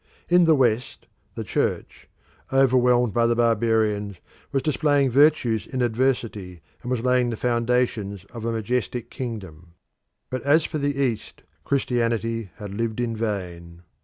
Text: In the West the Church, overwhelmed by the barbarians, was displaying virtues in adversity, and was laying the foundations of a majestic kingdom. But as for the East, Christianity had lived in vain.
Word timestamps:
In 0.27 0.45
the 0.45 0.55
West 0.55 1.05
the 1.35 1.43
Church, 1.43 2.09
overwhelmed 2.51 3.13
by 3.13 3.27
the 3.27 3.35
barbarians, 3.35 4.17
was 4.51 4.63
displaying 4.63 5.11
virtues 5.11 5.67
in 5.67 5.83
adversity, 5.83 6.61
and 6.81 6.89
was 6.89 7.01
laying 7.01 7.29
the 7.29 7.37
foundations 7.37 8.25
of 8.33 8.43
a 8.43 8.51
majestic 8.51 9.11
kingdom. 9.11 9.75
But 10.31 10.41
as 10.41 10.63
for 10.65 10.79
the 10.79 10.99
East, 10.99 11.43
Christianity 11.63 12.49
had 12.55 12.73
lived 12.73 12.99
in 12.99 13.15
vain. 13.15 13.83